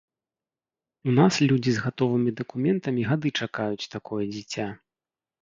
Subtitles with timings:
[1.11, 4.67] У нас людзі з гатовымі дакументамі гады чакаюць такое дзіця.